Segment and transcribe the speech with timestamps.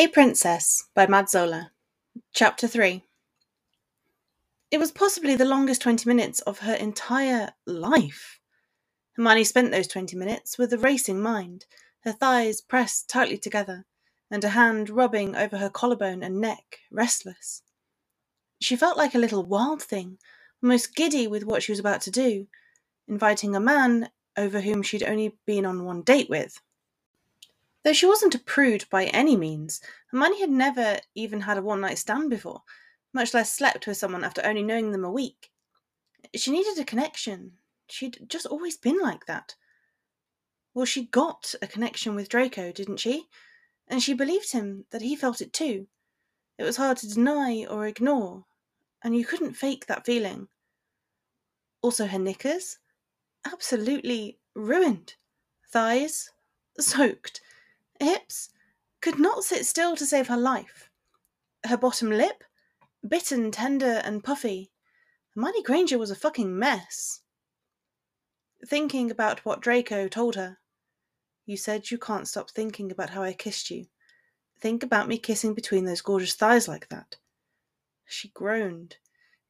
[0.00, 1.72] Hey Princess by Madzola,
[2.32, 3.04] Chapter 3.
[4.70, 8.40] It was possibly the longest 20 minutes of her entire life.
[9.12, 11.66] Hermione spent those 20 minutes with a racing mind,
[12.04, 13.84] her thighs pressed tightly together,
[14.30, 17.60] and a hand rubbing over her collarbone and neck, restless.
[18.58, 20.16] She felt like a little wild thing,
[20.62, 22.46] almost giddy with what she was about to do,
[23.06, 26.58] inviting a man over whom she'd only been on one date with.
[27.82, 31.80] Though she wasn't a prude by any means, Hermione had never even had a one
[31.80, 32.62] night stand before,
[33.12, 35.50] much less slept with someone after only knowing them a week.
[36.34, 37.58] She needed a connection.
[37.88, 39.54] She'd just always been like that.
[40.74, 43.28] Well, she got a connection with Draco, didn't she?
[43.88, 45.88] And she believed him that he felt it too.
[46.58, 48.44] It was hard to deny or ignore,
[49.02, 50.48] and you couldn't fake that feeling.
[51.80, 52.78] Also, her knickers?
[53.50, 55.14] Absolutely ruined.
[55.72, 56.30] Thighs?
[56.78, 57.40] Soaked
[58.00, 58.50] hips
[59.00, 60.90] could not sit still to save her life.
[61.64, 62.44] Her bottom lip,
[63.06, 64.72] bitten, tender, and puffy.
[65.34, 67.20] Hermione Granger was a fucking mess.
[68.66, 70.58] Thinking about what Draco told her.
[71.46, 73.86] You said you can't stop thinking about how I kissed you.
[74.60, 77.16] Think about me kissing between those gorgeous thighs like that.
[78.04, 78.96] She groaned,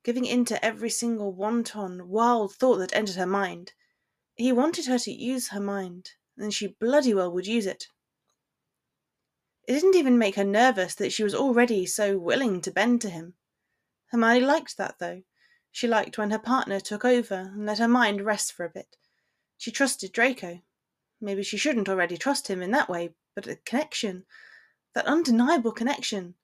[0.05, 3.73] giving in to every single wanton, wild thought that entered her mind.
[4.37, 7.89] He wanted her to use her mind, and she bloody well would use it.
[9.71, 13.09] It didn't even make her nervous that she was already so willing to bend to
[13.09, 13.35] him.
[14.09, 15.23] Hermione liked that, though.
[15.71, 18.97] She liked when her partner took over and let her mind rest for a bit.
[19.59, 20.63] She trusted Draco.
[21.21, 24.25] Maybe she shouldn't already trust him in that way, but a connection,
[24.93, 26.35] that undeniable connection,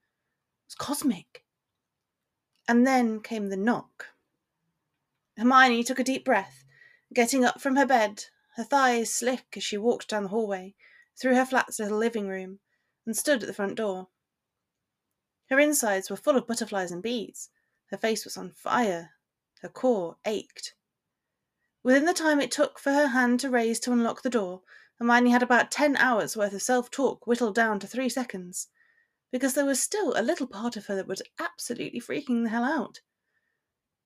[0.69, 1.43] was cosmic.
[2.69, 4.07] And then came the knock.
[5.37, 6.63] Hermione took a deep breath,
[7.13, 10.77] getting up from her bed, her thighs slick as she walked down the hallway,
[11.21, 12.61] through her flat's little living room,
[13.07, 14.09] and stood at the front door.
[15.49, 17.51] Her insides were full of butterflies and bees.
[17.91, 19.13] Her face was on fire.
[19.63, 20.75] Her core ached.
[21.83, 24.63] Within the time it took for her hand to raise to unlock the door,
[24.99, 28.69] Hermione had about ten hours worth of self talk whittled down to three seconds,
[29.31, 32.65] because there was still a little part of her that was absolutely freaking the hell
[32.65, 33.01] out.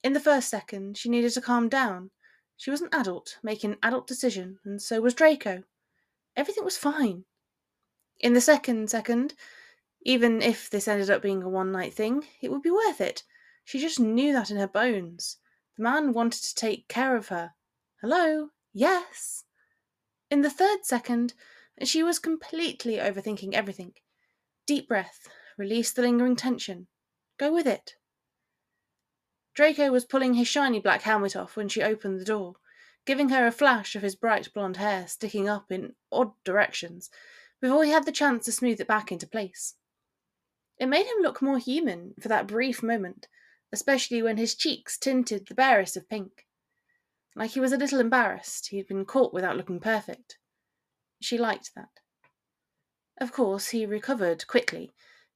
[0.02, 2.10] In the first second, she needed to calm down.
[2.56, 5.62] She was an adult, making an adult decision, and so was Draco.
[6.36, 7.24] Everything was fine.
[8.20, 9.32] In the second second,
[10.02, 13.22] even if this ended up being a one night thing, it would be worth it.
[13.64, 15.38] She just knew that in her bones.
[15.78, 17.54] The man wanted to take care of her.
[18.02, 18.50] Hello?
[18.74, 19.44] Yes.
[20.30, 21.32] In the third second,
[21.82, 23.94] she was completely overthinking everything.
[24.66, 25.26] Deep breath,
[25.56, 26.88] release the lingering tension.
[27.38, 27.94] Go with it.
[29.54, 32.56] Draco was pulling his shiny black helmet off when she opened the door,
[33.06, 37.08] giving her a flash of his bright blonde hair sticking up in odd directions
[37.60, 39.74] before he had the chance to smooth it back into place.
[40.78, 43.28] It made him look more human for that brief moment,
[43.72, 46.46] especially when his cheeks tinted the barest of pink.
[47.36, 50.38] Like he was a little embarrassed he'd been caught without looking perfect.
[51.20, 52.00] She liked that.
[53.20, 54.90] Of course, he recovered quickly,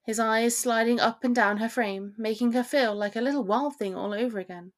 [0.05, 3.77] his eyes sliding up and down her frame, making her feel like a little wild
[3.77, 4.73] thing all over again.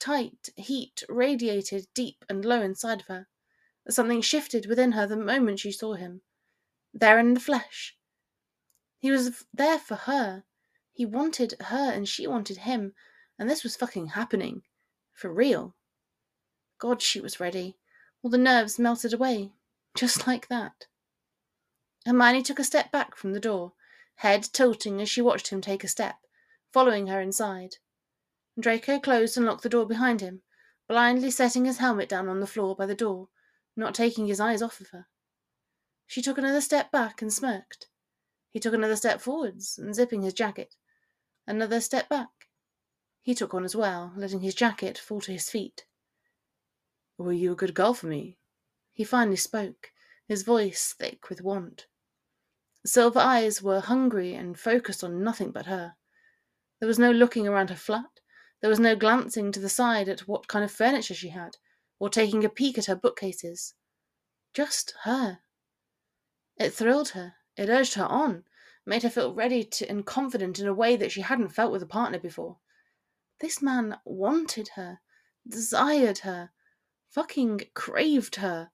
[0.00, 3.26] Tight heat radiated deep and low inside of her.
[3.88, 6.22] Something shifted within her the moment she saw him,
[6.94, 7.96] there in the flesh.
[8.98, 10.44] He was there for her.
[10.92, 12.94] He wanted her and she wanted him,
[13.38, 14.62] and this was fucking happening.
[15.12, 15.74] For real.
[16.78, 17.76] God, she was ready.
[18.22, 19.52] All the nerves melted away.
[19.94, 20.86] Just like that.
[22.06, 23.72] Hermione took a step back from the door,
[24.16, 26.16] head tilting as she watched him take a step,
[26.72, 27.76] following her inside.
[28.58, 30.42] Draco closed and locked the door behind him,
[30.88, 33.28] blindly setting his helmet down on the floor by the door,
[33.76, 35.06] not taking his eyes off of her.
[36.06, 37.88] She took another step back and smirked.
[38.50, 40.76] He took another step forwards, unzipping his jacket.
[41.46, 42.28] Another step back.
[43.20, 45.86] He took one as well, letting his jacket fall to his feet.
[47.18, 48.38] Were you a good girl for me?
[48.92, 49.92] He finally spoke,
[50.26, 51.86] his voice thick with want.
[52.82, 55.94] The silver eyes were hungry and focused on nothing but her.
[56.80, 58.20] There was no looking around her flat.
[58.60, 61.56] There was no glancing to the side at what kind of furniture she had,
[61.98, 63.74] or taking a peek at her bookcases.
[64.52, 65.40] Just her.
[66.56, 68.44] It thrilled her, it urged her on,
[68.86, 71.82] made her feel ready to, and confident in a way that she hadn't felt with
[71.82, 72.58] a partner before.
[73.40, 75.00] This man wanted her,
[75.46, 76.50] desired her,
[77.10, 78.70] fucking craved her.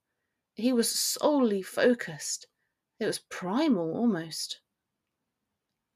[0.55, 2.47] He was solely focused.
[2.99, 4.59] It was primal almost.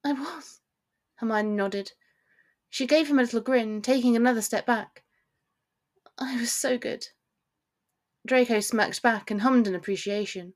[0.04, 0.62] I was.
[1.16, 1.92] Hermione nodded.
[2.70, 5.04] She gave him a little grin, taking another step back.
[6.18, 7.08] I was so good.
[8.26, 10.54] Draco smirked back and hummed in appreciation,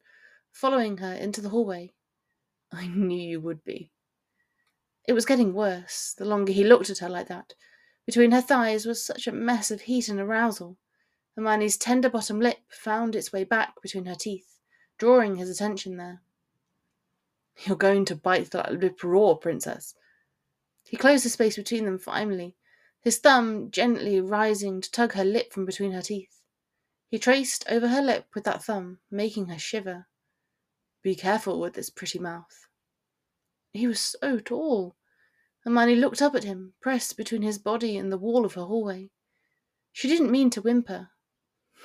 [0.59, 1.93] following her into the hallway.
[2.69, 3.91] I knew you would be.
[5.07, 7.53] It was getting worse the longer he looked at her like that.
[8.05, 10.77] Between her thighs was such a mess of heat and arousal.
[11.37, 14.59] Hermione's tender bottom lip found its way back between her teeth,
[14.97, 16.21] drawing his attention there.
[17.63, 19.95] You're going to bite that lip raw, Princess.
[20.83, 22.57] He closed the space between them finally,
[22.99, 26.41] his thumb gently rising to tug her lip from between her teeth.
[27.07, 30.07] He traced over her lip with that thumb, making her shiver.
[31.01, 32.67] Be careful with this pretty mouth.
[33.71, 34.95] He was so tall.
[35.63, 39.09] Hermione looked up at him, pressed between his body and the wall of her hallway.
[39.91, 41.09] She didn't mean to whimper,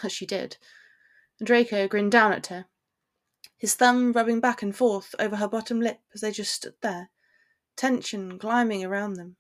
[0.01, 0.57] but she did.
[1.43, 2.67] Draco grinned down at her,
[3.57, 7.11] his thumb rubbing back and forth over her bottom lip as they just stood there,
[7.77, 9.37] tension climbing around them.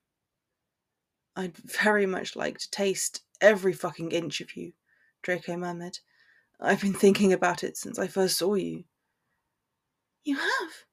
[1.36, 4.72] I'd very much like to taste every fucking inch of you,
[5.22, 5.98] Draco murmured.
[6.60, 8.84] I've been thinking about it since I first saw you.
[10.24, 10.86] You have?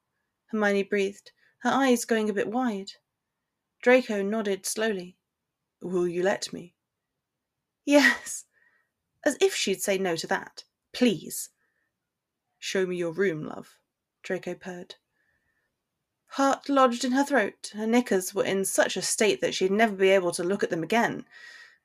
[0.48, 2.92] Hermione breathed, her eyes going a bit wide.
[3.82, 5.18] Draco nodded slowly.
[5.82, 6.76] Will you let me?
[7.86, 8.46] Yes.
[9.26, 10.66] As if she'd say no to that.
[10.92, 11.50] Please.
[12.60, 13.78] Show me your room, love,
[14.22, 14.96] Draco purred.
[16.32, 19.96] Heart lodged in her throat, her knickers were in such a state that she'd never
[19.96, 21.26] be able to look at them again.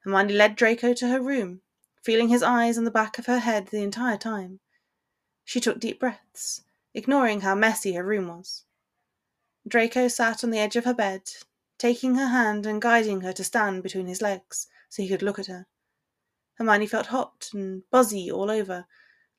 [0.00, 1.62] Hermione led Draco to her room,
[2.02, 4.60] feeling his eyes on the back of her head the entire time.
[5.44, 6.62] She took deep breaths,
[6.96, 8.64] ignoring how messy her room was.
[9.68, 11.30] Draco sat on the edge of her bed,
[11.76, 15.38] taking her hand and guiding her to stand between his legs so he could look
[15.38, 15.66] at her.
[16.54, 18.86] Hermione felt hot and buzzy all over,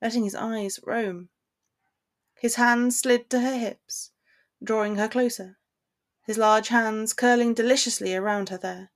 [0.03, 1.29] letting his eyes roam.
[2.35, 4.11] His hands slid to her hips,
[4.63, 5.57] drawing her closer,
[6.27, 8.91] his large hands curling deliciously around her there.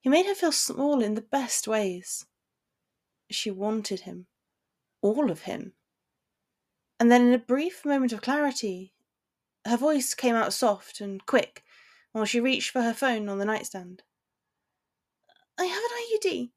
[0.00, 2.26] He made her feel small in the best ways.
[3.30, 4.26] She wanted him,
[5.00, 5.72] all of him.
[7.00, 8.92] And then, in a brief moment of clarity,
[9.66, 11.64] her voice came out soft and quick
[12.12, 14.02] while she reached for her phone on the nightstand.
[15.58, 16.50] I have an IUD.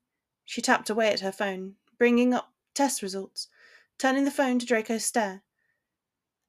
[0.45, 3.47] She tapped away at her phone, bringing up test results,
[3.97, 5.43] turning the phone to Draco's stare.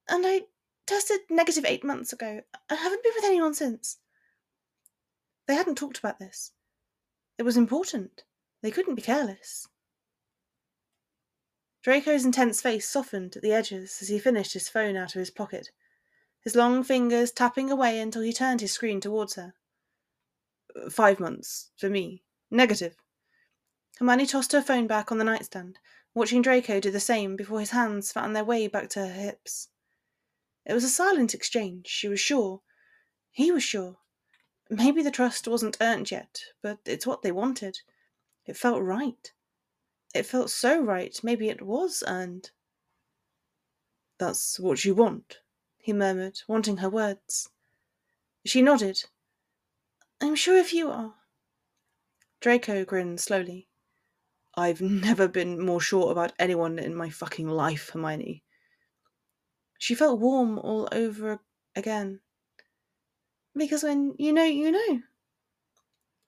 [0.09, 0.43] And I
[0.87, 2.41] tested negative eight months ago.
[2.71, 3.99] I haven't been with anyone since.
[5.47, 6.53] They hadn't talked about this.
[7.39, 8.25] It was important.
[8.62, 9.67] They couldn't be careless.
[11.82, 15.31] Draco's intense face softened at the edges as he finished his phone out of his
[15.31, 15.70] pocket,
[16.40, 19.55] his long fingers tapping away until he turned his screen towards her.
[20.90, 22.23] Five months, for me.
[22.50, 22.94] Negative.
[23.99, 25.79] Hermione tossed her phone back on the nightstand,
[26.14, 29.69] watching Draco do the same before his hands found their way back to her hips.
[30.64, 32.62] It was a silent exchange, she was sure.
[33.32, 33.99] He was sure.
[34.70, 37.81] Maybe the trust wasn't earned yet, but it's what they wanted.
[38.46, 39.32] It felt right.
[40.14, 42.50] It felt so right, maybe it was earned.
[44.19, 45.38] That's what you want,
[45.79, 47.49] he murmured, wanting her words.
[48.44, 49.05] She nodded.
[50.20, 51.14] I'm sure if you are.
[52.41, 53.69] Draco grinned slowly.
[54.55, 58.43] I've never been more sure about anyone in my fucking life, Hermione.
[59.79, 61.41] She felt warm all over
[61.75, 62.20] again.
[63.56, 65.03] Because when you know, you know.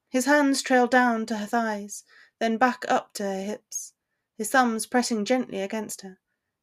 [0.09, 2.05] His hands trailed down to her thighs,
[2.45, 3.95] then back up to her hips,
[4.37, 6.19] his thumbs pressing gently against her,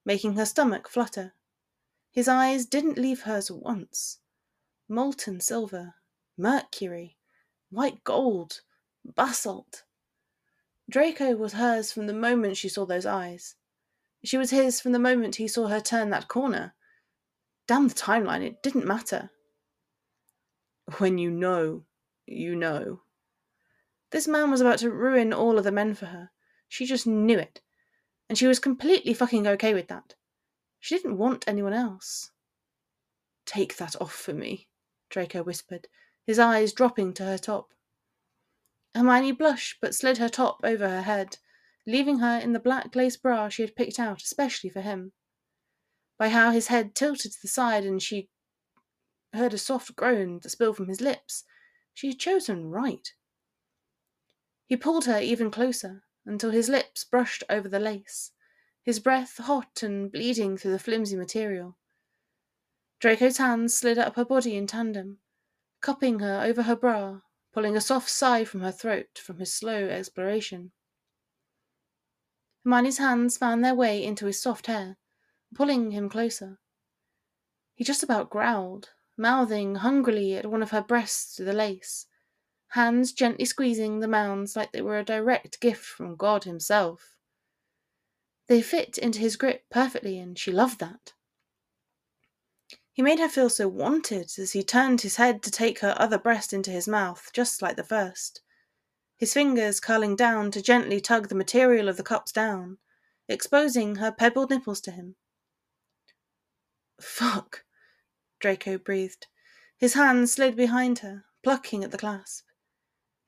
[0.06, 1.34] making her stomach flutter.
[2.12, 4.20] His eyes didn't leave hers once.
[4.88, 5.96] Molten silver,
[6.38, 7.18] mercury,
[7.72, 8.62] white gold,
[9.04, 9.82] basalt.
[10.88, 13.56] Draco was hers from the moment she saw those eyes.
[14.24, 16.76] She was his from the moment he saw her turn that corner.
[17.68, 19.32] Damn the timeline, it didn't matter.
[21.00, 21.86] When you know,
[22.28, 23.02] you know.
[24.12, 26.32] This man was about to ruin all of the men for her.
[26.68, 27.62] She just knew it.
[28.30, 30.16] And she was completely fucking okay with that.
[30.80, 32.32] She didn't want anyone else.
[33.46, 34.68] Take that off for me,
[35.10, 35.88] Draco whispered,
[36.26, 37.74] his eyes dropping to her top.
[38.96, 41.38] Hermione blushed but slid her top over her head,
[41.88, 45.14] leaving her in the black lace bra she had picked out especially for him.
[46.18, 48.30] By how his head tilted to the side and she
[49.34, 51.44] heard a soft groan that spilled from his lips,
[51.94, 53.14] she had chosen right.
[54.72, 58.32] He pulled her even closer, until his lips brushed over the lace,
[58.82, 61.78] his breath hot and bleeding through the flimsy material.
[63.02, 65.18] Draco's hands slid up her body in tandem,
[65.82, 67.20] cupping her over her bra,
[67.52, 70.72] pulling a soft sigh from her throat from his slow exploration.
[72.64, 74.96] Hermione's hands found their way into his soft hair,
[75.54, 76.62] pulling him closer.
[77.76, 82.08] He just about growled, mouthing hungrily at one of her breasts through the lace,
[82.72, 87.16] hands gently squeezing the mounds like they were a direct gift from God Himself.
[88.48, 91.14] They fit into his grip perfectly, and she loved that.
[92.92, 96.18] He made her feel so wanted as he turned his head to take her other
[96.18, 98.42] breast into his mouth, just like the first.
[99.18, 102.78] His fingers curling down to gently tug the material of the cups down,
[103.28, 105.16] exposing her pebbled nipples to him.
[107.00, 107.64] Fuck,
[108.40, 109.28] Draco breathed.
[109.78, 112.46] His hand slid behind her, plucking at the clasp.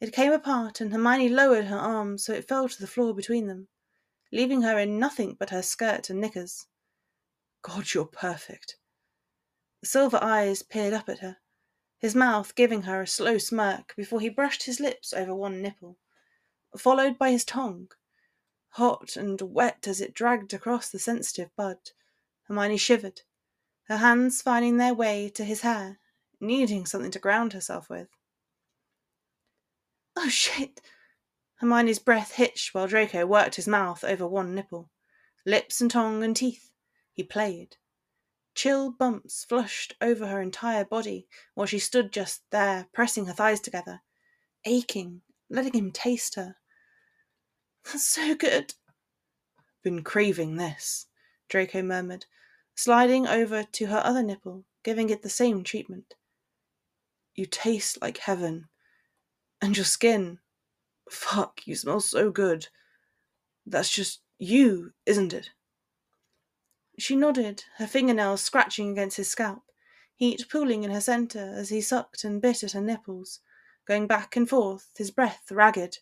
[0.03, 3.47] It came apart, and Hermione lowered her arm so it fell to the floor between
[3.47, 3.69] them,
[4.33, 6.67] leaving her in nothing but her skirt and knickers.
[7.61, 8.75] God, you're perfect.
[9.79, 11.37] The silver eyes peered up at her,
[11.99, 15.97] his mouth giving her a slow smirk before he brushed his lips over one nipple,
[16.77, 17.89] followed by his tongue.
[18.71, 21.77] Hot and wet as it dragged across the sensitive bud,
[22.49, 23.21] Hermione shivered,
[23.87, 26.01] her hands finding their way to his hair,
[26.41, 28.09] needing something to ground herself with.
[30.15, 30.81] Oh shit!
[31.55, 34.89] Hermione's breath hitched while Draco worked his mouth over one nipple.
[35.45, 36.71] Lips and tongue and teeth.
[37.13, 37.77] He played.
[38.55, 43.59] Chill bumps flushed over her entire body while she stood just there, pressing her thighs
[43.59, 44.01] together,
[44.65, 46.57] aching, letting him taste her.
[47.85, 48.75] That's so good.
[49.83, 51.07] Been craving this,
[51.49, 52.25] Draco murmured,
[52.75, 56.15] sliding over to her other nipple, giving it the same treatment.
[57.35, 58.69] You taste like heaven.
[59.63, 60.39] And your skin.
[61.09, 62.67] Fuck, you smell so good.
[63.65, 65.51] That's just you, isn't it?
[66.99, 69.63] She nodded, her fingernails scratching against his scalp,
[70.15, 73.39] heat pooling in her centre as he sucked and bit at her nipples,
[73.87, 75.99] going back and forth, his breath ragged.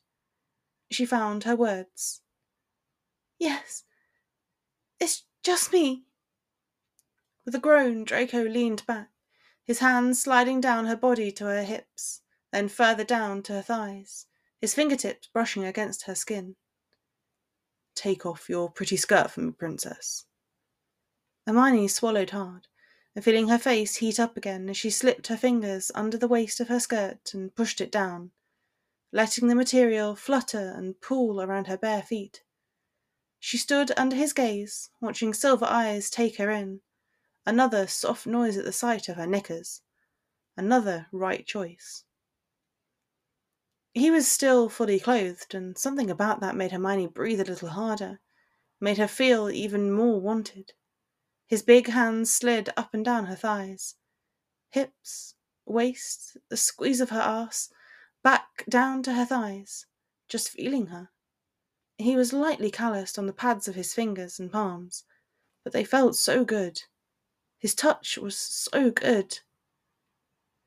[0.89, 2.21] She found her words.
[3.37, 3.83] Yes,
[4.99, 6.05] it's just me.
[7.45, 9.11] With a groan, Draco leaned back,
[9.63, 12.20] his hands sliding down her body to her hips,
[12.51, 14.25] then further down to her thighs,
[14.59, 16.55] his fingertips brushing against her skin.
[17.95, 20.25] Take off your pretty skirt for me, princess.
[21.47, 22.67] Hermione swallowed hard,
[23.15, 26.59] and feeling her face heat up again as she slipped her fingers under the waist
[26.59, 28.31] of her skirt and pushed it down,
[29.11, 32.43] letting the material flutter and pool around her bare feet.
[33.39, 36.81] She stood under his gaze, watching Silver Eyes take her in.
[37.45, 39.81] Another soft noise at the sight of her knickers.
[40.55, 42.03] Another right choice.
[43.93, 48.19] He was still fully clothed, and something about that made Hermione breathe a little harder,
[48.79, 50.73] made her feel even more wanted.
[51.47, 53.95] His big hands slid up and down her thighs,
[54.69, 57.69] hips, waist, the squeeze of her ass,
[58.23, 59.85] back down to her thighs,
[60.29, 61.09] just feeling her.
[61.97, 65.03] He was lightly calloused on the pads of his fingers and palms,
[65.65, 66.81] but they felt so good.
[67.59, 69.39] His touch was so good.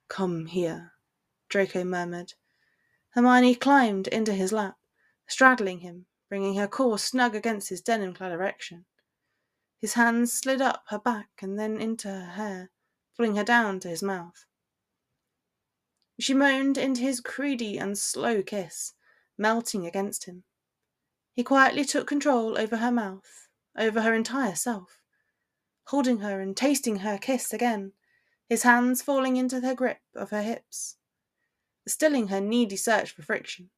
[0.08, 0.92] Come here,
[1.48, 2.34] Draco murmured.
[3.14, 4.76] Hermione climbed into his lap,
[5.28, 8.86] straddling him, bringing her core snug against his denim clad erection.
[9.80, 12.70] His hands slid up her back and then into her hair,
[13.16, 14.46] pulling her down to his mouth.
[16.18, 18.94] She moaned into his greedy and slow kiss,
[19.38, 20.42] melting against him.
[21.34, 23.46] He quietly took control over her mouth,
[23.78, 25.00] over her entire self,
[25.84, 27.92] holding her and tasting her kiss again,
[28.48, 30.96] his hands falling into the grip of her hips,
[31.86, 33.70] stilling her needy search for friction.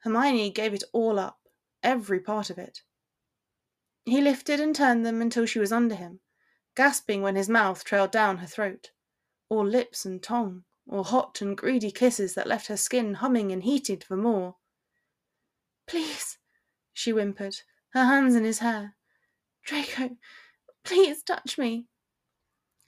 [0.00, 1.38] Hermione gave it all up,
[1.82, 2.82] every part of it.
[4.04, 6.20] He lifted and turned them until she was under him,
[6.76, 8.90] gasping when his mouth trailed down her throat,
[9.48, 13.62] or lips and tongue, or hot and greedy kisses that left her skin humming and
[13.62, 14.56] heated for more.
[15.86, 16.38] Please,
[16.92, 17.60] she whimpered,
[17.90, 18.96] her hands in his hair.
[19.64, 20.16] Draco,
[20.84, 21.86] please touch me.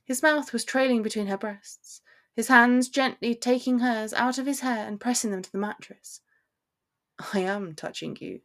[0.05, 2.03] His mouth was trailing between her breasts,
[2.37, 6.21] his hands gently taking hers out of his hair and pressing them to the mattress.
[7.33, 8.43] I am touching you.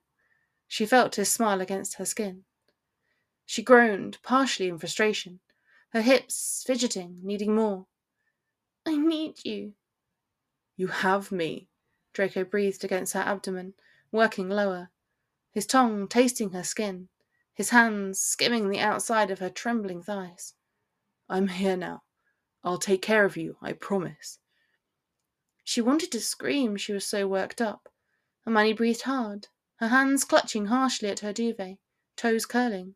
[0.66, 2.46] She felt his smile against her skin.
[3.46, 5.42] She groaned, partially in frustration,
[5.90, 7.88] her hips fidgeting, needing more.
[8.86, 9.74] I need you.
[10.78, 11.68] You have me,
[12.14, 13.74] Draco breathed against her abdomen,
[14.10, 14.90] working lower,
[15.52, 17.10] his tongue tasting her skin,
[17.54, 20.54] his hands skimming the outside of her trembling thighs.
[21.28, 22.04] I'm here now.
[22.64, 24.40] I'll take care of you, I promise.
[25.64, 27.90] She wanted to scream, she was so worked up.
[28.46, 31.78] Hermione breathed hard, her hands clutching harshly at her duvet,
[32.16, 32.96] toes curling.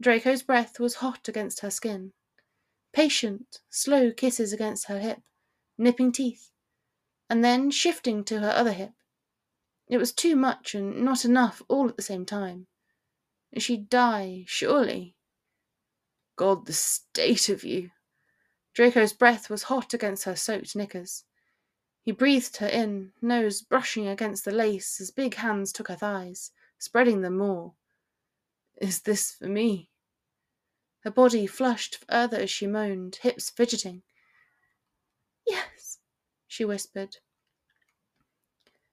[0.00, 2.12] Draco's breath was hot against her skin.
[2.92, 5.20] Patient, slow kisses against her hip,
[5.78, 6.50] nipping teeth,
[7.28, 8.92] and then shifting to her other hip.
[9.88, 12.66] It was too much and not enough all at the same time.
[13.56, 15.14] She'd die, surely.
[16.36, 17.90] God, the state of you.
[18.76, 21.24] Draco's breath was hot against her soaked knickers.
[22.02, 26.52] He breathed her in, nose brushing against the lace as big hands took her thighs,
[26.76, 27.72] spreading them more.
[28.76, 29.88] Is this for me?
[31.00, 34.02] Her body flushed further as she moaned, hips fidgeting.
[35.46, 35.96] Yes,
[36.46, 37.16] she whispered.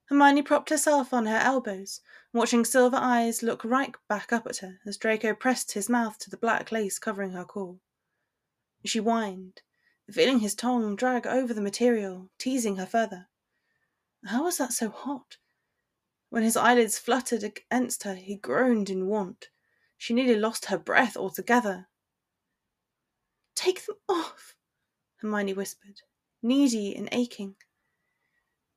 [0.06, 2.00] Hermione propped herself on her elbows,
[2.32, 6.30] watching Silver Eyes look right back up at her as Draco pressed his mouth to
[6.30, 7.80] the black lace covering her core.
[8.86, 9.60] She whined,
[10.10, 13.28] feeling his tongue drag over the material, teasing her further.
[14.26, 15.38] How was that so hot?
[16.30, 19.48] When his eyelids fluttered against her, he groaned in want.
[19.96, 21.88] She nearly lost her breath altogether.
[23.54, 24.54] Take them off,
[25.16, 26.02] Hermione whispered,
[26.42, 27.54] needy and aching.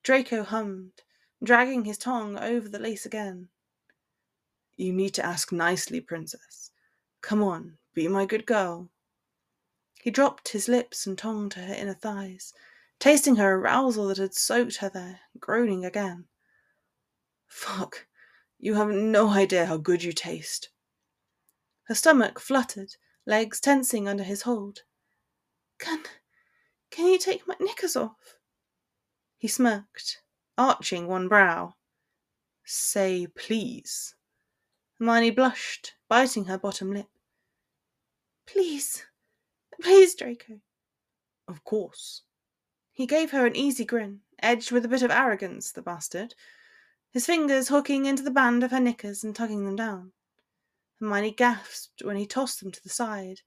[0.03, 1.01] Draco hummed,
[1.43, 3.49] dragging his tongue over the lace again.
[4.77, 6.71] You need to ask nicely, Princess.
[7.21, 8.89] Come on, be my good girl.
[10.07, 12.53] He dropped his lips and tongue to her inner thighs,
[12.97, 16.29] tasting her arousal that had soaked her there, groaning again.
[17.45, 18.07] Fuck,
[18.57, 20.69] you have no idea how good you taste.
[21.87, 22.95] Her stomach fluttered,
[23.25, 24.83] legs tensing under his hold.
[25.77, 26.03] Can.
[26.89, 28.37] can you take my knickers off?
[29.37, 30.21] He smirked,
[30.57, 31.75] arching one brow.
[32.63, 34.15] Say please.
[34.99, 37.09] Hermione blushed, biting her bottom lip.
[38.45, 39.03] Please,
[39.81, 40.59] please, Draco.
[41.47, 42.23] Of course.
[42.91, 46.33] He gave her an easy grin, edged with a bit of arrogance, the bastard,
[47.11, 50.13] his fingers hooking into the band of her knickers and tugging them down.
[50.99, 53.41] Hermione gasped when he tossed them to the side,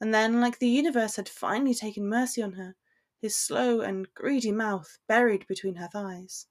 [0.00, 2.74] and then, like the universe had finally taken mercy on her,
[3.20, 6.46] his slow and greedy mouth buried between her thighs.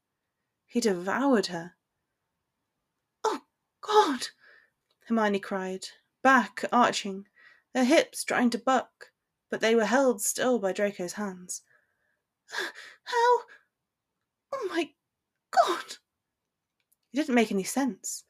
[0.65, 1.75] He devoured her.
[3.24, 3.42] Oh,
[3.82, 4.27] God!
[5.08, 5.88] Hermione cried,
[6.24, 7.27] back arching,
[7.74, 9.12] her hips trying to buck,
[9.49, 11.61] but they were held still by Draco's hands.
[13.03, 13.41] How?
[14.53, 14.91] Oh my
[15.51, 15.97] God!
[17.11, 18.23] It didn't make any sense.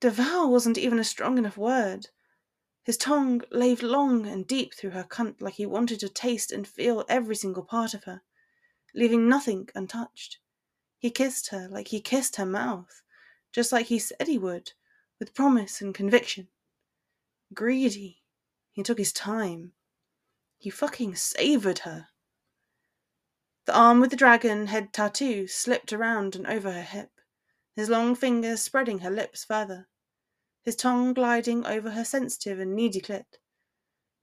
[0.00, 2.08] Devour wasn't even a strong enough word.
[2.84, 6.66] His tongue laved long and deep through her cunt like he wanted to taste and
[6.66, 8.22] feel every single part of her,
[8.94, 10.38] leaving nothing untouched.
[10.98, 13.02] He kissed her like he kissed her mouth,
[13.52, 14.72] just like he said he would,
[15.18, 16.48] with promise and conviction.
[17.52, 18.22] Greedy.
[18.72, 19.72] He took his time.
[20.58, 22.08] He fucking savored her.
[23.64, 27.20] The arm with the dragon head tattoo slipped around and over her hip,
[27.74, 29.88] his long fingers spreading her lips further
[30.68, 33.38] his tongue gliding over her sensitive and needy clit.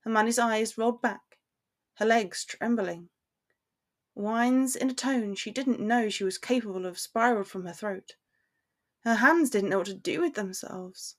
[0.04, 1.38] Hermione's eyes rolled back,
[1.94, 3.08] her legs trembling.
[4.14, 8.14] Whines in a tone she didn't know she was capable of spiraled from her throat.
[9.02, 11.16] Her hands didn't know what to do with themselves.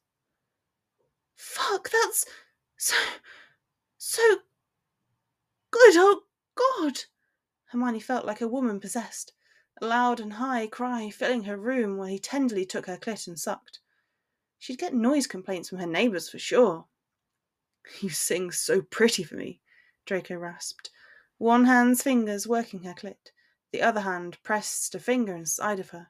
[1.36, 2.26] Fuck, that's
[2.78, 2.96] so.
[3.98, 4.38] so.
[5.72, 6.22] Good, oh
[6.56, 7.04] God!
[7.66, 9.34] Hermione felt like a woman possessed,
[9.82, 13.40] a loud and high cry filling her room while he tenderly took her clit and
[13.40, 13.80] sucked.
[14.58, 16.86] She'd get noise complaints from her neighbours for sure.
[18.02, 19.62] You sing so pretty for me,
[20.06, 20.90] Draco rasped,
[21.38, 23.32] one hand's fingers working her clit,
[23.72, 26.10] the other hand pressed a finger inside of her.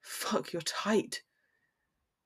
[0.00, 1.22] Fuck, you're tight.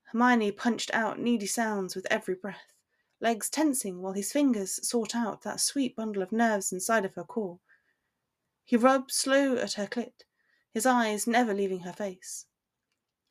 [0.05, 2.73] Hermione punched out needy sounds with every breath,
[3.19, 7.23] legs tensing while his fingers sought out that sweet bundle of nerves inside of her
[7.23, 7.59] core.
[8.63, 10.23] He rubbed slow at her clit,
[10.73, 12.45] his eyes never leaving her face.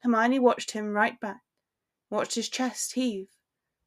[0.00, 1.42] Hermione watched him right back,
[2.10, 3.28] watched his chest heave,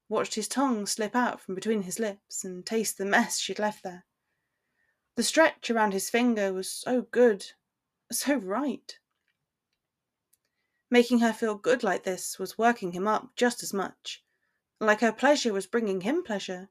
[0.07, 3.83] watched his tongue slip out from between his lips and taste the mess she'd left
[3.83, 4.05] there.
[5.15, 7.45] The stretch around his finger was so good,
[8.11, 8.97] so right.
[10.89, 14.23] Making her feel good like this was working him up just as much,
[14.79, 16.69] like her pleasure was bringing him pleasure,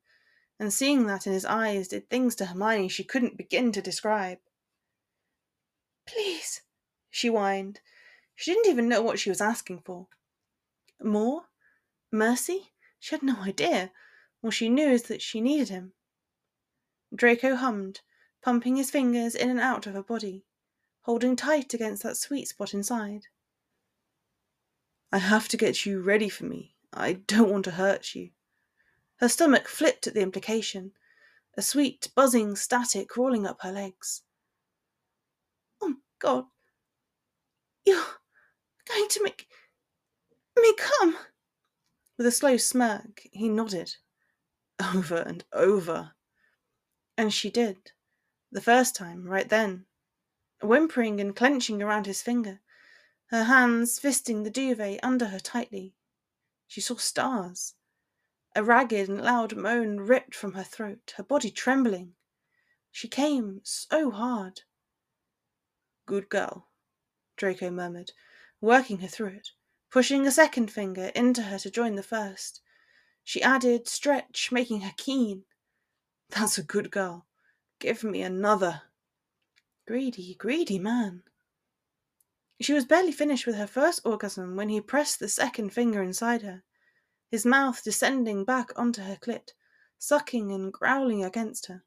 [0.59, 4.39] and seeing that in his eyes did things to Hermione she couldn't begin to describe.
[6.07, 6.63] Please,
[7.11, 7.81] she whined.
[8.35, 10.09] She didn't even know what she was asking for.
[11.03, 11.45] More?
[12.11, 12.73] Mercy?
[12.99, 13.93] She had no idea.
[14.43, 15.93] All she knew is that she needed him.
[17.15, 18.01] Draco hummed,
[18.43, 20.45] pumping his fingers in and out of her body,
[21.03, 23.27] holding tight against that sweet spot inside.
[25.11, 26.77] I have to get you ready for me.
[26.93, 28.31] I don't want to hurt you.
[29.17, 30.93] Her stomach flipped at the implication,
[31.57, 34.23] a sweet, buzzing static crawling up her legs.
[35.81, 36.45] Oh, God.
[37.85, 38.05] You're
[38.89, 39.49] going to make
[40.57, 41.17] me come.
[42.17, 43.95] With a slow smirk, he nodded.
[44.95, 46.13] Over and over.
[47.17, 47.93] And she did.
[48.53, 49.87] The first time, right then.
[50.63, 52.61] Whimpering and clenching around his finger,
[53.27, 55.95] her hands fisting the duvet under her tightly.
[56.69, 57.75] She saw stars.
[58.55, 62.15] A ragged and loud moan ripped from her throat, her body trembling.
[62.93, 64.61] She came so hard.
[66.07, 66.69] Good girl,
[67.37, 68.13] Draco murmured,
[68.61, 69.49] working her through it
[69.91, 72.61] pushing a second finger into her to join the first.
[73.25, 75.45] She added, stretch, making her keen.
[76.31, 77.27] That's a good girl.
[77.79, 78.83] Give me another.
[79.87, 81.23] Greedy, greedy man.
[82.61, 86.43] She was barely finished with her first orgasm when he pressed the second finger inside
[86.43, 86.65] her,
[87.31, 89.53] his mouth descending back onto her clit,
[89.97, 91.85] sucking and growling against her.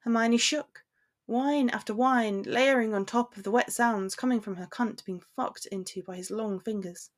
[0.00, 0.84] Hermione shook,
[1.26, 5.22] whine after whine layering on top of the wet sounds coming from her cunt being
[5.34, 7.10] fucked into by his long fingers.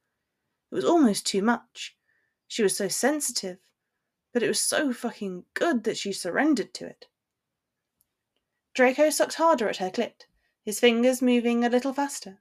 [0.71, 1.97] It was almost too much.
[2.49, 3.59] She was so sensitive,
[4.33, 7.09] but it was so fucking good that she surrendered to it.
[8.73, 10.27] Draco sucked harder at her clit,
[10.63, 12.41] his fingers moving a little faster,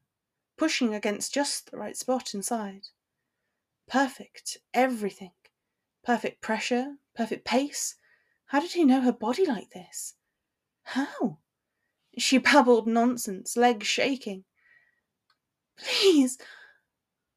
[0.58, 2.88] pushing against just the right spot inside.
[3.88, 5.32] Perfect, everything.
[6.04, 7.96] Perfect pressure, perfect pace.
[8.48, 10.16] How did he know her body like this?
[10.84, 11.39] How?
[12.18, 14.44] She babbled nonsense, legs shaking.
[15.78, 16.38] Please.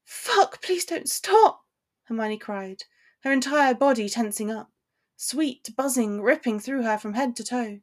[0.05, 1.65] Fuck, please don't stop,
[2.05, 2.85] Hermione cried,
[3.21, 4.71] her entire body tensing up,
[5.17, 7.81] sweet buzzing ripping through her from head to toe.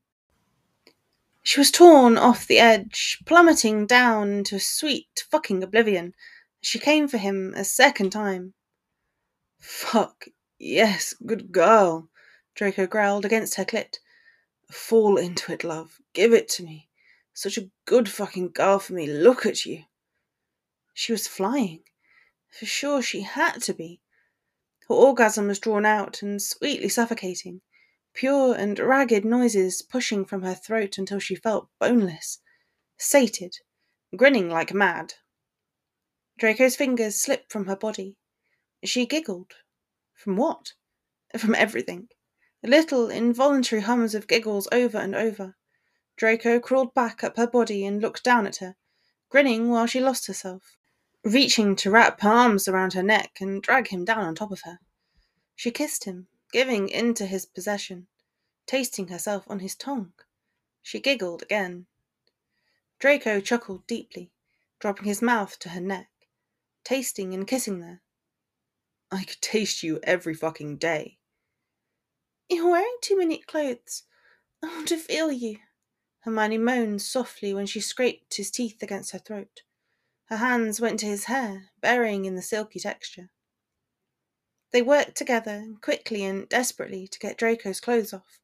[1.44, 6.14] She was torn off the edge, plummeting down into sweet fucking oblivion
[6.66, 8.54] she came for him a second time.
[9.60, 10.28] Fuck,
[10.58, 12.10] yes, good girl,
[12.56, 13.98] Draco growled against her clit,
[14.72, 16.00] Fall into it, love.
[16.14, 16.90] Give it to me.
[17.34, 19.08] Such a good fucking girl for me.
[19.08, 19.84] Look at you.
[20.94, 21.84] She was flying.
[22.50, 24.00] For sure she had to be.
[24.88, 27.62] Her orgasm was drawn out and sweetly suffocating,
[28.14, 32.40] pure and ragged noises pushing from her throat until she felt boneless,
[32.98, 33.58] sated,
[34.16, 35.14] grinning like mad.
[36.38, 38.18] Draco's fingers slipped from her body.
[38.84, 39.54] She giggled.
[40.14, 40.74] From what?
[41.38, 42.10] From everything
[42.64, 45.56] little involuntary hums of giggles over and over.
[46.16, 48.76] Draco crawled back up her body and looked down at her,
[49.30, 50.78] grinning while she lost herself,
[51.26, 54.62] reaching to wrap her arms around her neck and drag him down on top of
[54.62, 54.80] her.
[55.56, 58.08] She kissed him, giving into his possession,
[58.66, 60.14] tasting herself on his tongue.
[60.82, 61.88] She giggled again.
[63.00, 64.32] Draco chuckled deeply,
[64.80, 66.10] dropping his mouth to her neck,
[66.86, 68.02] tasting and kissing there.
[69.12, 71.20] I could taste you every fucking day,
[72.50, 74.04] you're wearing too many clothes.
[74.64, 75.58] I want to feel you.
[76.20, 79.64] Hermione moaned softly when she scraped his teeth against her throat.
[80.26, 83.32] Her hands went to his hair, burying in the silky texture.
[84.74, 88.42] They worked together, quickly and desperately, to get Draco's clothes off.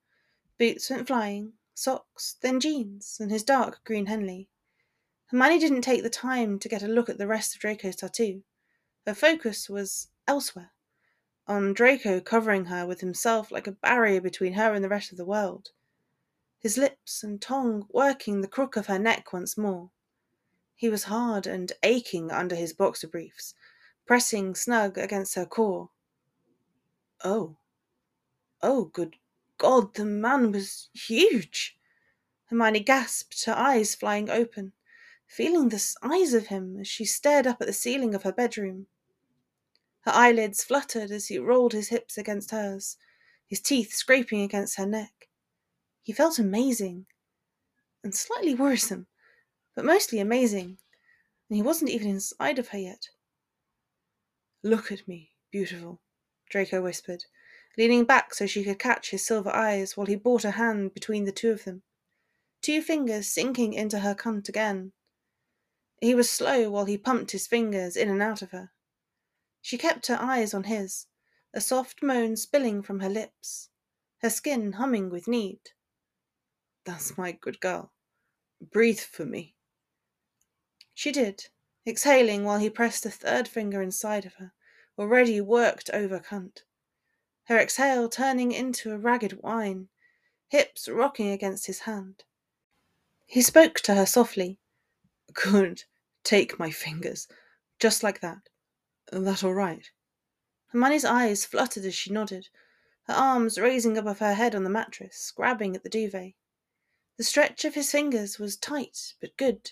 [0.60, 4.48] Boots went flying, socks, then jeans, and his dark green Henley.
[5.32, 8.44] Hermione didn't take the time to get a look at the rest of Draco's tattoo.
[9.08, 10.70] Her focus was elsewhere
[11.48, 15.18] on Draco covering her with himself like a barrier between her and the rest of
[15.18, 15.72] the world,
[16.60, 19.90] his lips and tongue working the crook of her neck once more.
[20.76, 23.56] He was hard and aching under his boxer briefs,
[24.06, 25.90] pressing snug against her core.
[27.24, 27.58] Oh.
[28.62, 29.16] Oh, good
[29.60, 31.78] God, the man was huge!
[32.46, 34.72] Hermione gasped, her eyes flying open,
[35.28, 38.88] feeling the size of him as she stared up at the ceiling of her bedroom.
[40.02, 42.98] Her eyelids fluttered as he rolled his hips against hers,
[43.48, 45.28] his teeth scraping against her neck.
[46.02, 47.06] He felt amazing
[48.02, 49.08] and slightly worrisome,
[49.76, 50.78] but mostly amazing,
[51.50, 53.10] and he wasn't even inside of her yet.
[54.64, 56.02] Look at me, beautiful,
[56.50, 57.26] Draco whispered,
[57.78, 61.26] leaning back so she could catch his silver eyes while he brought a hand between
[61.26, 61.84] the two of them,
[62.62, 64.92] two fingers sinking into her cunt again.
[66.02, 68.72] He was slow while he pumped his fingers in and out of her.
[69.62, 71.08] She kept her eyes on his,
[71.54, 73.70] a soft moan spilling from her lips,
[74.22, 75.60] her skin humming with need.
[76.86, 77.92] That's my good girl.
[78.62, 79.56] Breathe for me.
[80.94, 81.46] She did,
[81.88, 84.54] exhaling while he pressed a third finger inside of her,
[85.00, 86.64] already worked over cunt.
[87.46, 89.88] Her exhale turning into a ragged whine,
[90.50, 92.26] hips rocking against his hand.
[93.26, 94.60] He spoke to her softly.
[95.34, 95.84] Good.
[96.24, 97.28] Take my fingers.
[97.80, 98.50] Just like that.
[99.12, 99.90] That all right?
[100.68, 102.50] Hermione's eyes fluttered as she nodded,
[103.04, 106.34] her arms raising above her head on the mattress, grabbing at the duvet.
[107.18, 109.72] The stretch of his fingers was tight but good.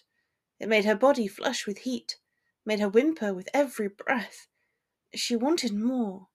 [0.60, 2.18] It made her body flush with heat,
[2.66, 4.48] made her whimper with every breath.
[5.18, 6.28] She wanted more.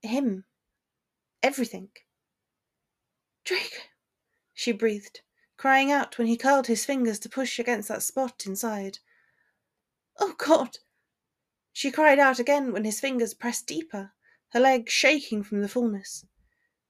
[0.00, 0.46] Him.
[1.42, 1.90] Everything.
[3.44, 3.82] Draco,
[4.54, 5.20] she breathed,
[5.58, 9.00] crying out when he curled his fingers to push against that spot inside.
[10.18, 10.78] Oh God,
[11.74, 14.14] she cried out again when his fingers pressed deeper,
[14.52, 16.24] her legs shaking from the fullness.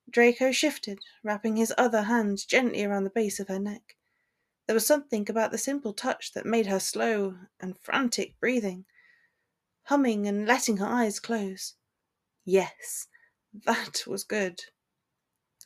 [0.09, 3.97] Draco shifted, wrapping his other hand gently around the base of her neck.
[4.67, 8.85] There was something about the simple touch that made her slow and frantic breathing,
[9.87, 11.75] humming and letting her eyes close.
[12.44, 13.09] Yes,
[13.64, 14.61] That was good.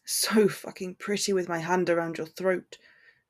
[0.05, 2.79] So fucking pretty with my hand around your throat,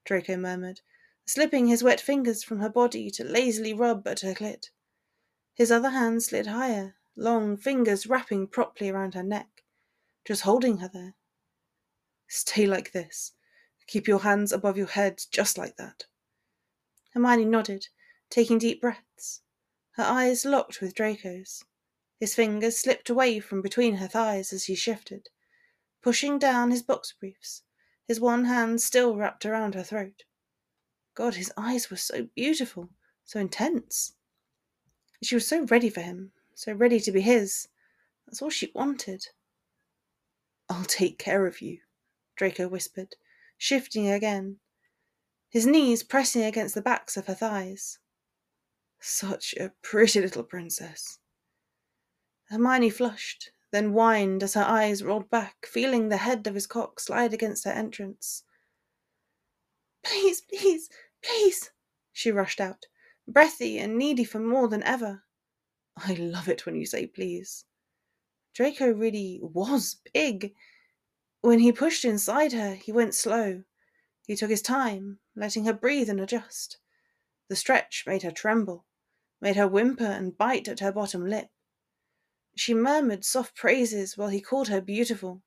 [0.05, 0.81] Draco murmured,
[1.27, 4.67] slipping his wet fingers from her body to lazily rub at her clit.
[5.55, 9.65] His other hand slid higher, long fingers wrapping properly around her neck,
[10.25, 11.15] just holding her there.
[12.29, 13.33] Stay like this.
[13.87, 16.05] Keep your hands above your head, just like that.
[17.13, 17.89] Hermione nodded,
[18.31, 19.01] taking deep breaths.
[19.93, 21.65] Her eyes locked with Draco's.
[22.19, 25.29] His fingers slipped away from between her thighs as he shifted,
[26.03, 27.63] pushing down his boxer briefs,
[28.07, 30.25] his one hand still wrapped around her throat.
[31.15, 32.91] God, his eyes were so beautiful,
[33.25, 34.15] so intense.
[35.23, 37.69] She was so ready for him, so ready to be his.
[38.27, 39.29] That's all she wanted.
[40.69, 41.81] I'll take care of you,
[42.37, 43.17] Draco whispered,
[43.57, 44.61] shifting again,
[45.49, 48.00] his knees pressing against the backs of her thighs.
[49.01, 51.19] Such a pretty little princess.
[52.51, 57.01] Hermione flushed, then whined as her eyes rolled back, feeling the head of his cock
[57.01, 58.45] slide against her entrance.
[60.05, 60.91] Please, please,
[61.23, 61.71] please,
[62.13, 62.87] she rushed out,
[63.27, 65.25] breathy and needy for more than ever.
[65.97, 67.65] I love it when you say please.
[68.55, 70.55] Draco really was big.
[71.41, 73.63] When he pushed inside her, he went slow.
[74.27, 76.79] He took his time, letting her breathe and adjust.
[77.49, 78.87] The stretch made her tremble,
[79.41, 81.49] made her whimper and bite at her bottom lip.
[82.57, 85.43] She murmured soft praises while he called her beautiful.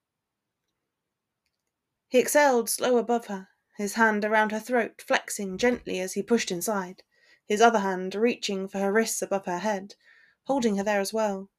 [2.08, 6.52] He exhaled slow above her, his hand around her throat, flexing gently as he pushed
[6.52, 7.04] inside,
[7.48, 9.96] his other hand reaching for her wrists above her head,
[10.46, 11.50] holding her there as well.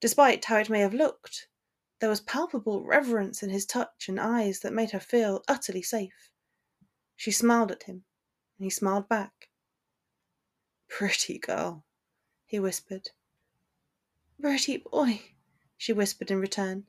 [0.00, 1.48] Despite how it may have looked,
[2.00, 6.30] there was palpable reverence in his touch and eyes that made her feel utterly safe.
[7.14, 8.04] She smiled at him,
[8.58, 9.50] and he smiled back.
[10.98, 11.84] Pretty girl,
[12.44, 13.10] he whispered.
[14.40, 15.22] Pretty boy,
[15.76, 16.86] she whispered in return,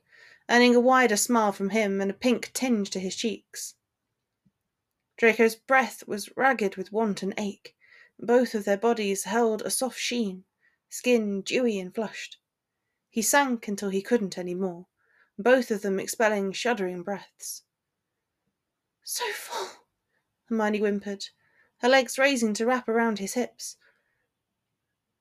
[0.48, 3.74] earning a wider smile from him and a pink tinge to his cheeks.
[5.16, 7.74] Draco's breath was ragged with want and ache.
[8.18, 10.44] Both of their bodies held a soft sheen,
[10.90, 12.38] skin dewy and flushed.
[13.10, 14.86] He sank until he couldn't any more,
[15.38, 17.62] both of them expelling shuddering breaths.
[19.02, 19.70] So full,
[20.44, 21.30] Hermione whimpered,
[21.78, 23.76] her legs raising to wrap around his hips.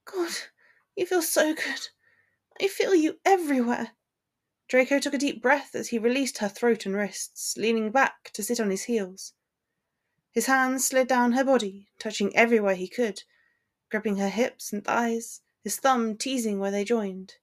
[0.05, 0.31] God,
[0.95, 1.89] you feel so good.
[2.61, 3.91] I feel you everywhere.
[4.67, 8.43] Draco took a deep breath as he released her throat and wrists, leaning back to
[8.43, 9.33] sit on his heels.
[10.31, 13.23] His hands slid down her body, touching everywhere he could,
[13.91, 17.33] gripping her hips and thighs, his thumb teasing where they joined.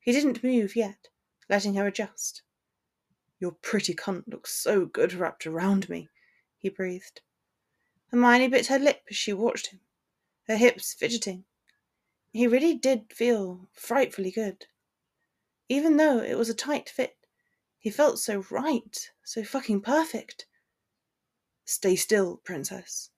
[0.00, 1.08] He didn't move yet,
[1.48, 2.42] letting her adjust.
[3.38, 6.08] Your pretty cunt looks so good wrapped around me,
[6.58, 7.20] he breathed.
[8.10, 9.80] Hermione bit her lip as she watched him,
[10.48, 11.44] her hips fidgeting,
[12.32, 14.66] he really did feel frightfully good.
[15.68, 17.16] Even though it was a tight fit,
[17.78, 20.46] he felt so right, so fucking perfect.
[21.64, 23.10] Stay still, princess.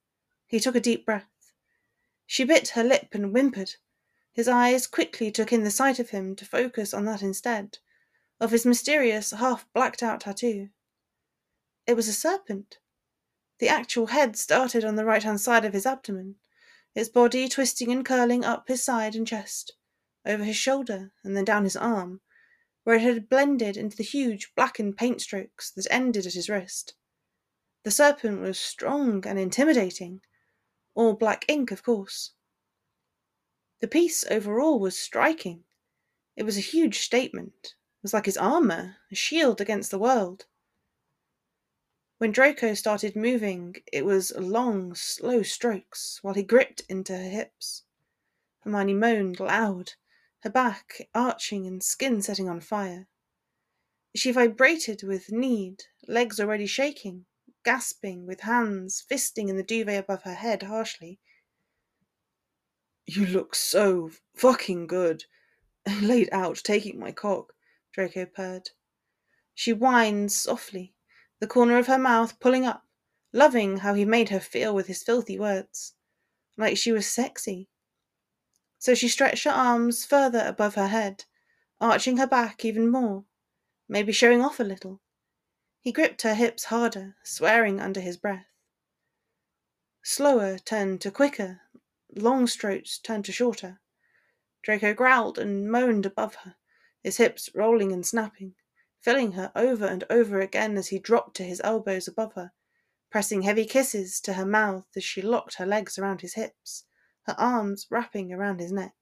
[0.46, 1.30] He took a deep breath.
[2.26, 3.76] She bit her lip and whimpered.
[4.32, 7.78] His eyes quickly took in the sight of him to focus on that instead,
[8.40, 10.70] of his mysterious, half blacked out tattoo.
[11.86, 12.78] It was a serpent.
[13.58, 16.36] The actual head started on the right hand side of his abdomen,
[16.94, 19.74] its body twisting and curling up his side and chest,
[20.24, 22.20] over his shoulder, and then down his arm,
[22.84, 26.94] where it had blended into the huge blackened paint strokes that ended at his wrist.
[27.82, 30.20] The serpent was strong and intimidating,
[30.94, 32.32] all black ink, of course.
[33.80, 35.64] The piece overall was striking.
[36.36, 37.54] It was a huge statement.
[37.62, 40.46] It was like his armour, a shield against the world.
[42.18, 47.82] When Draco started moving, it was long, slow strokes while he gripped into her hips.
[48.60, 49.92] Hermione moaned loud,
[50.40, 53.08] her back arching and skin setting on fire.
[54.14, 57.26] She vibrated with need, legs already shaking,
[57.64, 61.18] gasping, with hands fisting in the duvet above her head harshly.
[63.06, 65.24] You look so fucking good.
[66.00, 67.54] Laid out, taking my cock,
[67.92, 68.70] Draco purred.
[69.54, 70.93] She whined softly,
[71.44, 72.86] the corner of her mouth pulling up,
[73.30, 75.92] loving how he made her feel with his filthy words,
[76.56, 77.68] like she was sexy.
[78.78, 81.26] So she stretched her arms further above her head,
[81.82, 83.26] arching her back even more,
[83.90, 85.02] maybe showing off a little.
[85.82, 88.46] He gripped her hips harder, swearing under his breath.
[90.02, 91.60] Slower turned to quicker,
[92.16, 93.80] long strokes turned to shorter.
[94.62, 96.54] Draco growled and moaned above her,
[97.02, 98.54] his hips rolling and snapping
[99.04, 102.50] filling her over and over again as he dropped to his elbows above her,
[103.10, 106.84] pressing heavy kisses to her mouth as she locked her legs around his hips,
[107.26, 108.94] her arms wrapping around his neck.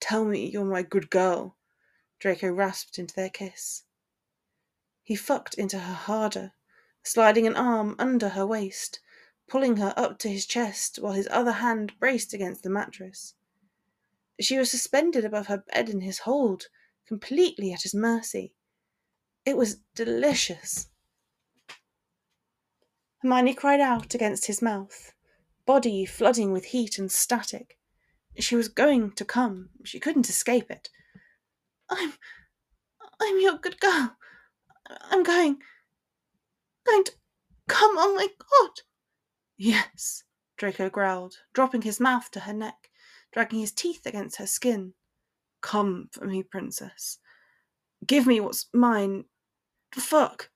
[0.00, 1.56] Tell me you're my good girl.
[2.18, 3.84] Draco rasped into their kiss.
[5.04, 6.52] He fucked into her harder,
[7.04, 8.98] sliding an arm under her waist,
[9.48, 13.34] pulling her up to his chest while his other hand braced against the mattress.
[14.40, 16.66] She was suspended above her bed in his hold,
[17.06, 18.54] completely at his mercy.
[19.44, 20.88] It was delicious.
[23.22, 25.12] Hermione cried out against his mouth,
[25.66, 27.78] body flooding with heat and static.
[28.38, 29.70] She was going to come.
[29.84, 30.88] She couldn't escape it.
[31.90, 32.14] I'm.
[33.20, 34.16] I'm your good girl.
[34.88, 35.58] I'm going.
[36.84, 37.12] going to
[37.68, 37.94] come.
[37.96, 38.70] Oh my god.
[39.56, 40.24] Yes,
[40.56, 42.90] Draco growled, dropping his mouth to her neck,
[43.32, 44.94] dragging his teeth against her skin.
[45.60, 47.18] Come for me, princess.
[48.04, 49.24] Give me what's mine.
[49.94, 50.50] Fuck.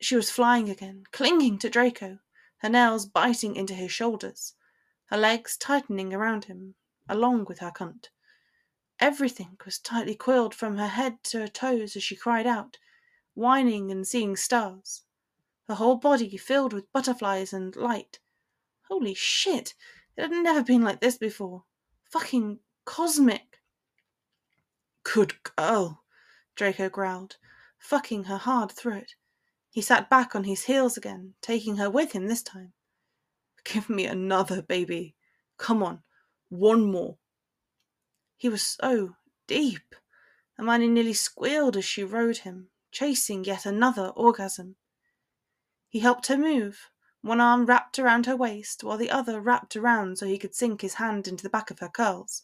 [0.00, 2.18] She was flying again, clinging to Draco,
[2.58, 4.54] her nails biting into his shoulders,
[5.06, 6.74] her legs tightening around him,
[7.08, 8.08] along with her cunt.
[8.98, 12.78] Everything was tightly coiled from her head to her toes as she cried out,
[13.34, 15.02] whining and seeing stars,
[15.68, 18.18] her whole body filled with butterflies and light.
[18.88, 19.74] Holy shit!
[20.16, 21.64] It had never been like this before.
[22.10, 23.60] Fucking cosmic.
[25.04, 26.02] Good girl,
[26.56, 27.36] Draco growled,
[27.80, 29.14] fucking her hard through it.
[29.70, 32.72] He sat back on his heels again, taking her with him this time.
[33.64, 35.16] Give me another, baby.
[35.58, 36.02] Come on,
[36.48, 37.18] one more.
[38.36, 39.16] He was so
[39.46, 39.94] deep.
[40.56, 44.76] Hermione nearly squealed as she rode him, chasing yet another orgasm.
[45.88, 46.90] He helped her move,
[47.22, 50.80] one arm wrapped around her waist, while the other wrapped around so he could sink
[50.80, 52.42] his hand into the back of her curls,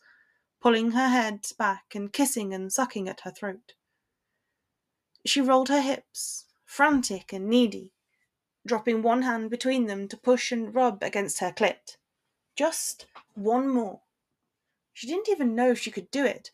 [0.61, 3.72] pulling her head back and kissing and sucking at her throat.
[5.27, 7.93] She rolled her hips, frantic and needy,
[8.65, 11.97] dropping one hand between them to push and rub against her clit.
[12.55, 14.03] Just one more.
[14.93, 16.53] She didn't even know she could do it,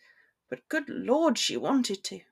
[0.48, 2.22] but good lord, she wanted to.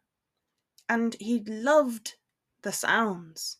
[0.88, 2.14] And he loved
[2.62, 3.58] the sounds.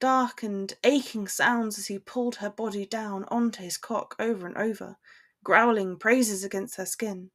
[0.00, 4.56] Dark and aching sounds as he pulled her body down onto his cock over and
[4.56, 4.96] over,
[5.44, 7.30] growling praises against her skin.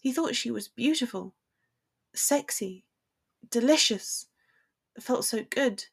[0.00, 1.34] He thought she was beautiful,
[2.14, 2.84] sexy,
[3.50, 4.26] delicious,
[4.96, 5.84] It felt so good.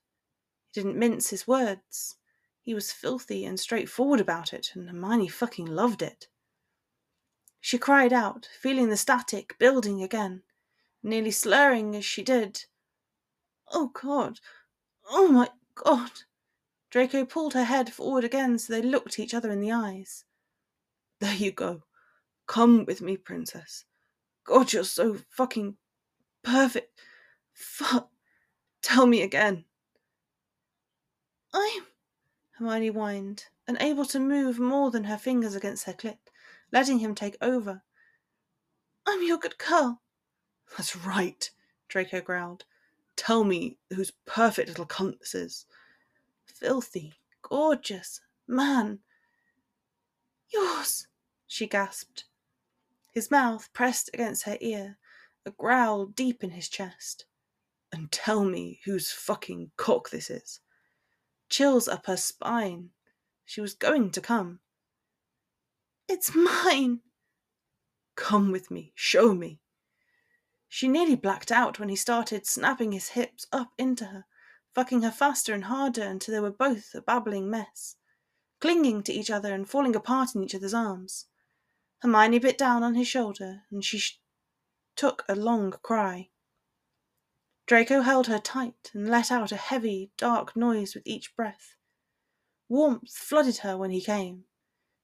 [0.72, 2.16] He didn't mince his words.
[2.62, 6.28] He was filthy and straightforward about it, and Hermione fucking loved it.
[7.62, 10.44] She cried out, feeling the static building again,
[11.04, 12.66] nearly slurring as she did.
[13.72, 14.40] Oh God!
[15.10, 16.12] Oh my God!
[16.90, 20.26] Draco pulled her head forward again so they looked each other in the eyes.
[21.20, 21.84] There you go.
[22.48, 23.86] Come with me, princess.
[24.46, 25.78] God, you're so fucking
[26.44, 27.00] perfect.
[27.56, 28.12] Fuck.
[28.82, 29.64] Tell me again.
[31.54, 31.88] I'm.
[32.52, 36.18] Hermione whined, unable to move more than her fingers against her clit,
[36.72, 37.82] letting him take over.
[39.08, 40.02] I'm your good girl.
[40.78, 41.50] That's right,
[41.88, 42.66] Draco growled.
[43.16, 45.66] Tell me whose perfect little cunt this is.
[46.46, 49.00] Filthy, gorgeous, man.
[50.50, 51.08] Yours,
[51.48, 52.26] she gasped.
[53.14, 54.98] His mouth pressed against her ear,
[55.46, 57.26] a growl deep in his chest
[57.96, 60.60] and tell me whose fucking cock this is.
[61.50, 62.90] Chills up her spine.
[63.46, 64.60] She was going to come.
[66.10, 67.00] It's mine.
[68.16, 68.92] Come with me.
[68.96, 69.62] Show me.
[70.68, 74.26] She nearly blacked out when he started snapping his hips up into her,
[74.74, 77.96] fucking her faster and harder until they were both a babbling mess,
[78.60, 81.28] clinging to each other and falling apart in each other's arms.
[82.00, 84.20] Hermione bit down on his shoulder, and she sh-
[84.98, 86.30] took a long cry.
[87.66, 91.76] Draco held her tight and let out a heavy, dark noise with each breath.
[92.70, 94.46] Warmth flooded her when he came.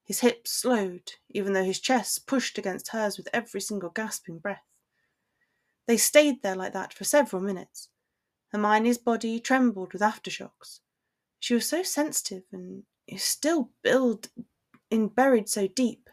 [0.04, 4.66] His hips slowed, even though his chest pushed against hers with every single gasping breath.
[5.88, 7.90] They stayed there like that for several minutes.
[8.52, 10.80] Hermione's body trembled with aftershocks.
[11.40, 12.84] She was so sensitive and
[13.18, 14.30] still built
[14.90, 16.10] in buried so deep.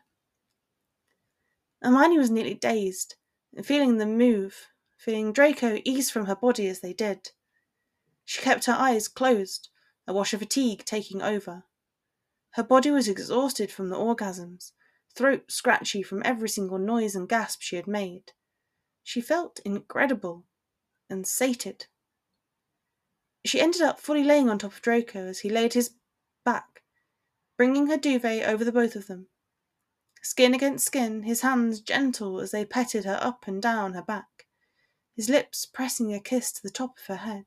[1.82, 3.16] Hermione was nearly dazed,
[3.62, 4.68] feeling them move,
[4.98, 7.30] feeling Draco ease from her body as they did.
[8.24, 9.68] She kept her eyes closed,
[10.06, 11.64] a wash of fatigue taking over.
[12.52, 14.72] Her body was exhausted from the orgasms,
[15.14, 18.32] throat scratchy from every single noise and gasp she had made.
[19.04, 20.44] She felt incredible
[21.08, 21.86] and sated.
[23.44, 25.92] She ended up fully laying on top of Draco as he laid his
[26.44, 26.82] back,
[27.56, 29.28] bringing her duvet over the both of them.
[30.22, 34.37] Skin against skin, his hands gentle as they petted her up and down her back
[35.18, 37.44] his lips pressing a kiss to the top of her head.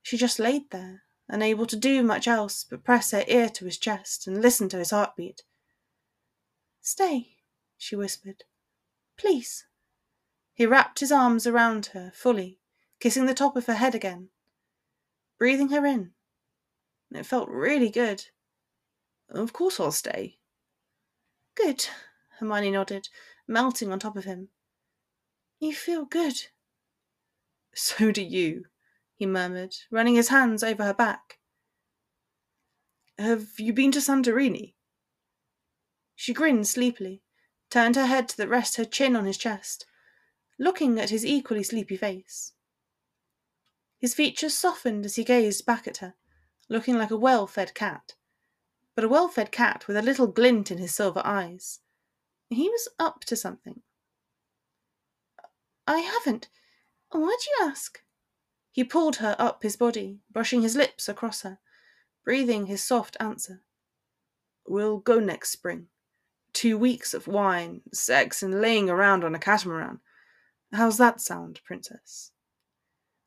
[0.00, 3.76] She just laid there, unable to do much else but press her ear to his
[3.76, 5.42] chest and listen to his heartbeat.
[6.80, 7.36] Stay,
[7.76, 8.44] she whispered.
[9.18, 9.66] Please.
[10.54, 12.60] He wrapped his arms around her fully,
[12.98, 14.30] kissing the top of her head again,
[15.38, 16.12] breathing her in.
[17.10, 18.24] It felt really good.
[19.28, 20.38] Of course I'll stay.
[21.54, 21.88] Good,
[22.38, 23.10] Hermione nodded,
[23.46, 24.48] melting on top of him.
[25.58, 26.46] You feel good.
[27.74, 28.64] So do you,
[29.14, 31.38] he murmured, running his hands over her back.
[33.18, 34.74] Have you been to Santorini?
[36.16, 37.22] She grinned sleepily,
[37.70, 39.86] turned her head to rest her chin on his chest,
[40.58, 42.52] looking at his equally sleepy face.
[43.98, 46.14] His features softened as he gazed back at her,
[46.68, 48.14] looking like a well fed cat,
[48.94, 51.80] but a well fed cat with a little glint in his silver eyes.
[52.48, 53.82] He was up to something.
[55.86, 56.48] I haven't.
[57.12, 58.02] Oh, why'd you ask?
[58.70, 61.58] He pulled her up his body, brushing his lips across her,
[62.24, 63.62] breathing his soft answer.
[64.66, 65.88] We'll go next spring.
[66.52, 70.00] Two weeks of wine, sex, and laying around on a catamaran.
[70.72, 72.30] How's that sound, Princess?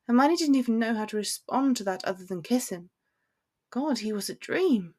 [0.06, 2.90] Hermione didn't even know how to respond to that other than kiss him.
[3.70, 4.94] God, he was a dream.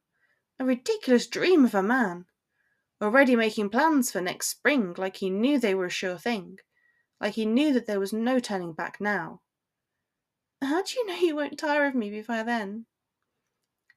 [0.59, 2.25] A ridiculous dream of a man.
[3.01, 6.59] Already making plans for next spring, like he knew they were a sure thing.
[7.21, 9.41] Like he knew that there was no turning back now.
[10.61, 12.85] How do you know you won't tire of me before then?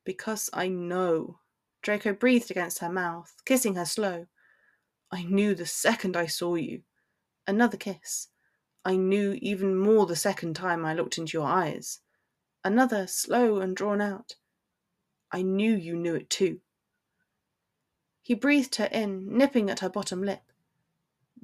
[0.04, 1.40] Because I know.
[1.82, 4.26] Draco breathed against her mouth, kissing her slow.
[5.10, 6.82] I knew the second I saw you.
[7.46, 8.28] Another kiss.
[8.84, 12.00] I knew even more the second time I looked into your eyes.
[12.64, 14.34] Another, slow and drawn out.
[15.30, 16.60] I knew you knew it too.
[18.22, 20.52] He breathed her in, nipping at her bottom lip.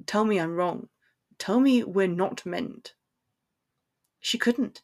[0.05, 0.89] Tell me I'm wrong.
[1.37, 2.93] Tell me we're not meant.
[4.19, 4.81] She couldn't.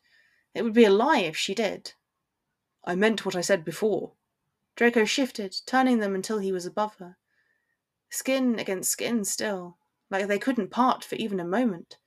[0.54, 1.94] It would be a lie if she did.
[2.84, 4.14] I meant what I said before.
[4.76, 7.18] Draco shifted, turning them until he was above her.
[8.10, 9.78] Skin against skin still,
[10.10, 11.98] like they couldn't part for even a moment.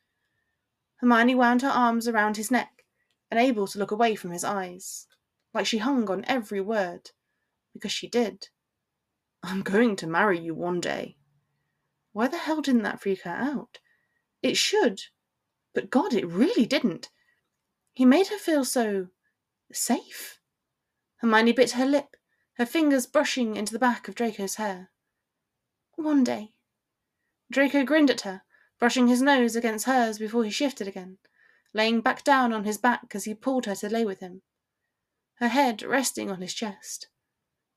[0.96, 2.84] Hermione wound her arms around his neck,
[3.30, 5.06] unable to look away from his eyes,
[5.52, 7.10] like she hung on every word,
[7.72, 8.48] because she did.
[9.42, 11.16] I'm going to marry you one day.
[12.12, 13.78] Why the hell didn't that freak her out?
[14.44, 15.00] It should,
[15.72, 17.08] but God, it really didn't.
[17.94, 19.08] He made her feel so
[19.72, 20.38] safe.
[21.16, 22.14] Hermione bit her lip,
[22.58, 24.90] her fingers brushing into the back of Draco's hair.
[25.94, 26.52] One day.
[27.50, 28.42] Draco grinned at her,
[28.78, 31.16] brushing his nose against hers before he shifted again,
[31.72, 34.42] laying back down on his back as he pulled her to lay with him,
[35.36, 37.08] her head resting on his chest.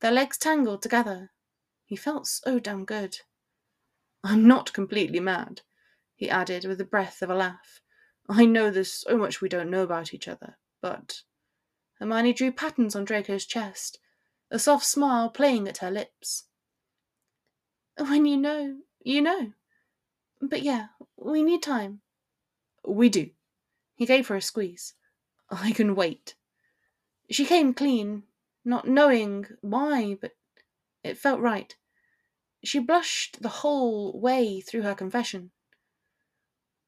[0.01, 1.31] Their legs tangled together.
[1.85, 3.19] He felt so damn good.
[4.21, 5.61] I'm not completely mad,
[6.17, 7.79] he added with the breath of a laugh.
[8.27, 11.21] I know there's so much we don't know about each other, but.
[11.99, 13.99] Hermione drew patterns on Draco's chest,
[14.51, 16.45] a soft smile playing at her lips.
[17.97, 19.53] When you know, you know.
[20.41, 22.01] But yeah, we need time.
[22.85, 23.29] We do.
[23.95, 24.93] He gave her a squeeze.
[25.49, 26.35] I can wait.
[27.29, 28.23] She came clean,
[28.65, 30.31] not knowing why, but
[31.03, 31.75] it felt right.
[32.63, 35.51] She blushed the whole way through her confession.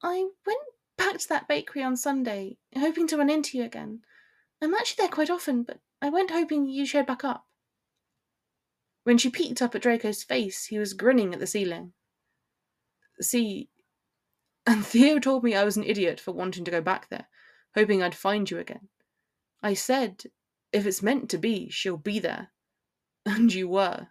[0.02, 0.60] I went
[0.96, 4.00] back to that bakery on Sunday, hoping to run into you again.
[4.62, 7.46] I'm actually there quite often, but I went hoping you showed back up.
[9.04, 11.92] When she peeked up at Draco's face, he was grinning at the ceiling.
[13.20, 13.68] See,
[14.66, 17.28] and Theo told me I was an idiot for wanting to go back there,
[17.74, 18.88] hoping I'd find you again.
[19.62, 20.24] I said,
[20.72, 22.52] if it's meant to be, she'll be there.
[23.26, 24.08] And you were.